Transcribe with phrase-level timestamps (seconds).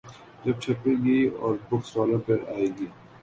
[0.43, 2.87] جب چھپے گی اور بک سٹالوں پہ آئے گی۔